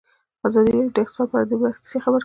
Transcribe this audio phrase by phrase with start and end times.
[0.47, 2.19] ازادي راډیو د اقتصاد په اړه د عبرت کیسې خبر کړي.